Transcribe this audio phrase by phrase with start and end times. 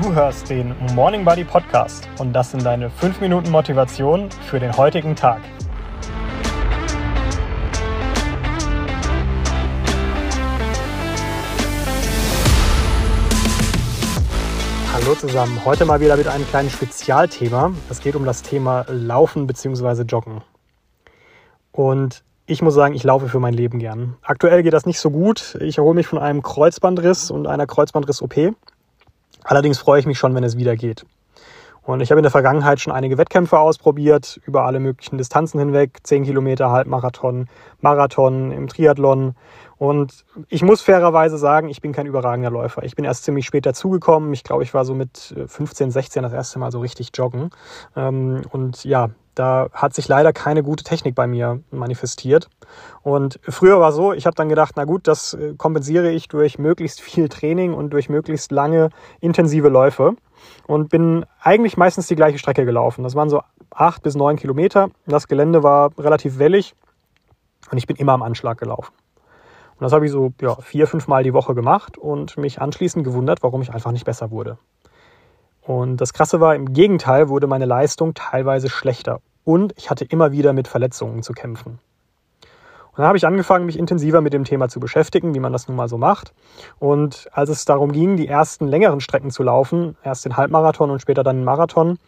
[0.00, 4.74] Du hörst den Morning Buddy Podcast und das sind deine 5 Minuten Motivation für den
[4.76, 5.42] heutigen Tag.
[14.94, 17.72] Hallo zusammen, heute mal wieder mit einem kleinen Spezialthema.
[17.90, 20.04] Es geht um das Thema Laufen bzw.
[20.04, 20.40] Joggen.
[21.70, 24.16] Und ich muss sagen, ich laufe für mein Leben gern.
[24.22, 25.56] Aktuell geht das nicht so gut.
[25.60, 28.54] Ich erhole mich von einem Kreuzbandriss und einer Kreuzbandriss-OP.
[29.44, 31.04] Allerdings freue ich mich schon, wenn es wieder geht.
[31.84, 35.98] Und ich habe in der Vergangenheit schon einige Wettkämpfe ausprobiert, über alle möglichen Distanzen hinweg,
[36.04, 37.48] 10 Kilometer, Halbmarathon,
[37.80, 39.34] Marathon, im Triathlon.
[39.78, 42.84] Und ich muss fairerweise sagen, ich bin kein überragender Läufer.
[42.84, 44.32] Ich bin erst ziemlich spät dazugekommen.
[44.32, 47.50] Ich glaube, ich war so mit 15, 16 das erste Mal so richtig joggen.
[47.96, 52.48] Ähm, und ja, da hat sich leider keine gute Technik bei mir manifestiert.
[53.02, 56.58] Und früher war so, ich habe dann gedacht, na gut, das äh, kompensiere ich durch
[56.58, 60.16] möglichst viel Training und durch möglichst lange intensive Läufe
[60.66, 63.02] und bin eigentlich meistens die gleiche Strecke gelaufen.
[63.04, 64.90] Das waren so acht bis neun Kilometer.
[65.06, 66.74] Das Gelände war relativ wellig
[67.70, 68.92] und ich bin immer am Anschlag gelaufen.
[69.74, 73.04] Und das habe ich so ja, vier, fünf Mal die Woche gemacht und mich anschließend
[73.04, 74.58] gewundert, warum ich einfach nicht besser wurde.
[75.62, 80.32] Und das Krasse war, im Gegenteil wurde meine Leistung teilweise schlechter und ich hatte immer
[80.32, 81.78] wieder mit Verletzungen zu kämpfen.
[82.92, 85.66] Und dann habe ich angefangen, mich intensiver mit dem Thema zu beschäftigen, wie man das
[85.66, 86.34] nun mal so macht.
[86.78, 91.00] Und als es darum ging, die ersten längeren Strecken zu laufen, erst den Halbmarathon und
[91.00, 91.98] später dann den Marathon,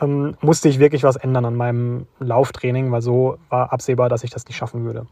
[0.00, 4.30] ähm, musste ich wirklich was ändern an meinem Lauftraining, weil so war absehbar, dass ich
[4.30, 5.06] das nicht schaffen würde.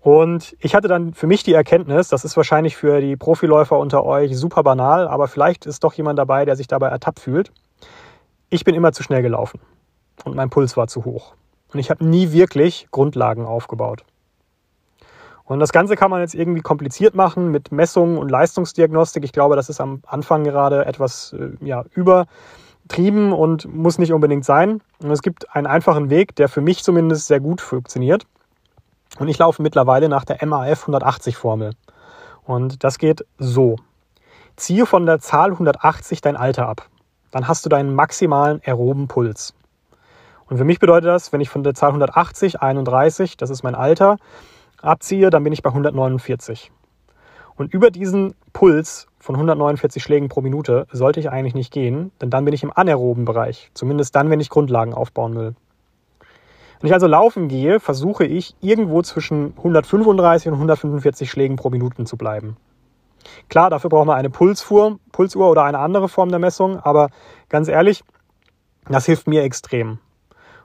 [0.00, 4.04] Und ich hatte dann für mich die Erkenntnis, das ist wahrscheinlich für die Profiläufer unter
[4.04, 7.52] euch super banal, aber vielleicht ist doch jemand dabei, der sich dabei ertappt fühlt.
[8.48, 9.60] Ich bin immer zu schnell gelaufen
[10.24, 11.34] und mein Puls war zu hoch.
[11.72, 14.04] Und ich habe nie wirklich Grundlagen aufgebaut.
[15.44, 19.24] Und das Ganze kann man jetzt irgendwie kompliziert machen mit Messungen und Leistungsdiagnostik.
[19.24, 24.44] Ich glaube, das ist am Anfang gerade etwas äh, ja, übertrieben und muss nicht unbedingt
[24.44, 24.80] sein.
[25.02, 28.26] Und es gibt einen einfachen Weg, der für mich zumindest sehr gut funktioniert.
[29.18, 31.74] Und ich laufe mittlerweile nach der MAF 180 Formel.
[32.44, 33.76] Und das geht so.
[34.56, 36.88] Ziehe von der Zahl 180 dein Alter ab.
[37.30, 39.54] Dann hast du deinen maximalen aeroben Puls.
[40.46, 43.76] Und für mich bedeutet das, wenn ich von der Zahl 180, 31, das ist mein
[43.76, 44.16] Alter,
[44.82, 46.72] abziehe, dann bin ich bei 149.
[47.56, 52.30] Und über diesen Puls von 149 Schlägen pro Minute sollte ich eigentlich nicht gehen, denn
[52.30, 53.70] dann bin ich im anaeroben Bereich.
[53.74, 55.54] Zumindest dann, wenn ich Grundlagen aufbauen will.
[56.80, 62.04] Wenn ich also laufen gehe, versuche ich irgendwo zwischen 135 und 145 Schlägen pro Minute
[62.04, 62.56] zu bleiben.
[63.50, 67.10] Klar, dafür braucht man eine Pulsfuhr, Pulsuhr oder eine andere Form der Messung, aber
[67.50, 68.02] ganz ehrlich,
[68.88, 69.98] das hilft mir extrem.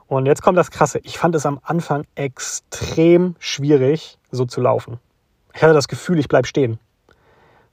[0.06, 1.00] Und jetzt kommt das Krasse.
[1.00, 4.98] Ich fand es am Anfang extrem schwierig, so zu laufen.
[5.54, 6.78] Ich hatte das Gefühl, ich bleibe stehen.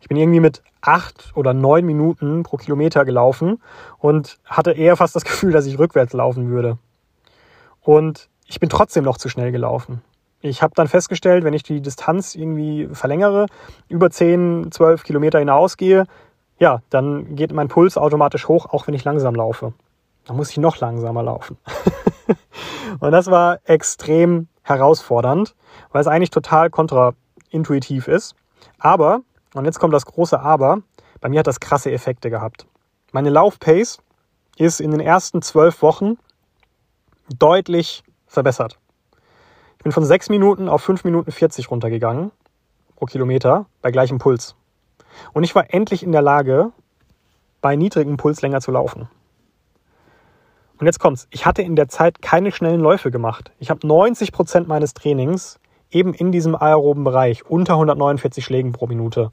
[0.01, 3.61] Ich bin irgendwie mit acht oder neun Minuten pro Kilometer gelaufen
[3.99, 6.77] und hatte eher fast das Gefühl, dass ich rückwärts laufen würde.
[7.79, 10.01] Und ich bin trotzdem noch zu schnell gelaufen.
[10.41, 13.45] Ich habe dann festgestellt, wenn ich die Distanz irgendwie verlängere,
[13.87, 16.05] über 10, 12 Kilometer hinausgehe,
[16.59, 19.73] ja, dann geht mein Puls automatisch hoch, auch wenn ich langsam laufe.
[20.25, 21.57] Dann muss ich noch langsamer laufen.
[22.99, 25.55] und das war extrem herausfordernd,
[25.91, 28.35] weil es eigentlich total kontraintuitiv ist.
[28.79, 29.21] Aber,
[29.53, 30.79] und jetzt kommt das große Aber,
[31.21, 32.65] bei mir hat das krasse Effekte gehabt.
[33.11, 33.99] Meine Laufpace
[34.57, 36.17] ist in den ersten zwölf Wochen
[37.39, 38.77] deutlich verbessert.
[39.77, 42.31] Ich bin von sechs Minuten auf fünf Minuten 40 runtergegangen
[42.95, 44.55] pro Kilometer bei gleichem Puls.
[45.33, 46.71] Und ich war endlich in der Lage,
[47.61, 49.07] bei niedrigem Puls länger zu laufen.
[50.79, 51.27] Und jetzt kommt's.
[51.31, 53.51] Ich hatte in der Zeit keine schnellen Läufe gemacht.
[53.59, 55.59] Ich habe 90 Prozent meines Trainings
[55.91, 59.31] eben in diesem aeroben Bereich unter 149 Schlägen pro Minute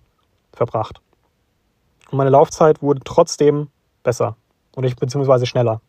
[0.53, 1.01] verbracht.
[2.11, 3.69] Und meine Laufzeit wurde trotzdem
[4.03, 4.37] besser.
[4.77, 5.81] Und ich beziehungsweise schneller.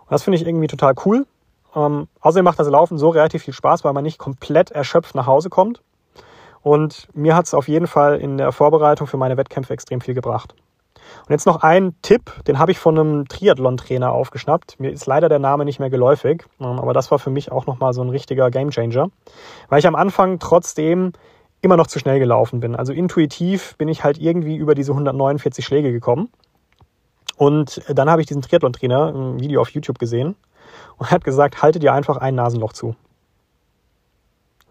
[0.00, 1.26] Und das finde ich irgendwie total cool.
[1.74, 5.26] Ähm, außerdem macht das Laufen so relativ viel Spaß, weil man nicht komplett erschöpft nach
[5.26, 5.82] Hause kommt.
[6.62, 10.14] Und mir hat es auf jeden Fall in der Vorbereitung für meine Wettkämpfe extrem viel
[10.14, 10.54] gebracht.
[11.26, 14.78] Und jetzt noch ein Tipp, den habe ich von einem Triathlon-Trainer aufgeschnappt.
[14.78, 17.66] Mir ist leider der Name nicht mehr geläufig, ähm, aber das war für mich auch
[17.66, 19.10] nochmal so ein richtiger Gamechanger,
[19.68, 21.12] weil ich am Anfang trotzdem
[21.60, 22.76] immer noch zu schnell gelaufen bin.
[22.76, 26.28] Also intuitiv bin ich halt irgendwie über diese 149 Schläge gekommen.
[27.36, 30.36] Und dann habe ich diesen Triathlon-Trainer im Video auf YouTube gesehen
[30.96, 32.96] und er hat gesagt, halte dir einfach ein Nasenloch zu.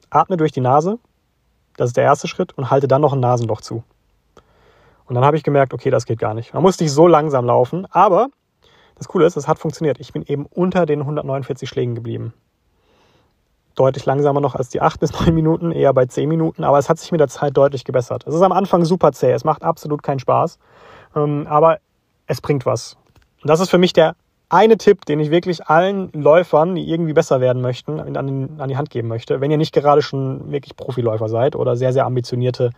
[0.09, 0.99] Atme durch die Nase,
[1.75, 3.83] das ist der erste Schritt, und halte dann noch ein Nasenloch zu.
[5.05, 6.53] Und dann habe ich gemerkt, okay, das geht gar nicht.
[6.53, 8.27] Man musste nicht so langsam laufen, aber
[8.95, 9.99] das Coole ist, es hat funktioniert.
[9.99, 12.33] Ich bin eben unter den 149 Schlägen geblieben.
[13.75, 16.89] Deutlich langsamer noch als die 8 bis 9 Minuten, eher bei 10 Minuten, aber es
[16.89, 18.25] hat sich mit der Zeit deutlich gebessert.
[18.27, 20.57] Es ist am Anfang super zäh, es macht absolut keinen Spaß.
[21.15, 21.77] Ähm, aber
[22.25, 22.97] es bringt was.
[23.41, 24.15] Und das ist für mich der
[24.49, 28.77] eine Tipp, den ich wirklich allen Läufern, die irgendwie besser werden möchten, an, an die
[28.77, 29.41] Hand geben möchte.
[29.41, 32.71] Wenn ihr nicht gerade schon wirklich Profiläufer seid oder sehr, sehr ambitionierte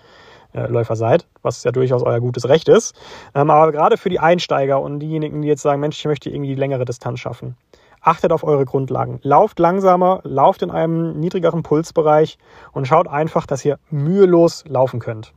[0.54, 2.96] äh, Läufer seid, was ja durchaus euer gutes Recht ist.
[3.36, 6.56] Ähm, aber gerade für die Einsteiger und diejenigen, die jetzt sagen, Mensch, ich möchte irgendwie
[6.56, 7.56] längere Distanz schaffen.
[8.02, 9.20] Achtet auf eure Grundlagen.
[9.22, 12.38] Lauft langsamer, lauft in einem niedrigeren Pulsbereich
[12.72, 15.34] und schaut einfach, dass ihr mühelos laufen könnt.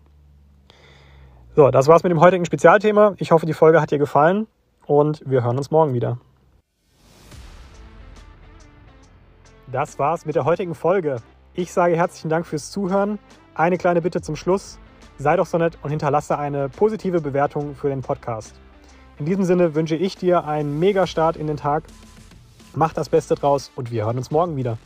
[1.54, 3.14] So, das war's mit dem heutigen Spezialthema.
[3.18, 4.46] Ich hoffe, die Folge hat dir gefallen
[4.86, 6.18] und wir hören uns morgen wieder.
[9.70, 11.16] Das war's mit der heutigen Folge.
[11.54, 13.18] Ich sage herzlichen Dank fürs Zuhören.
[13.54, 14.78] Eine kleine Bitte zum Schluss.
[15.18, 18.54] Sei doch so nett und hinterlasse eine positive Bewertung für den Podcast.
[19.18, 21.84] In diesem Sinne wünsche ich dir einen Mega Start in den Tag.
[22.74, 24.78] Mach das Beste draus und wir hören uns morgen wieder.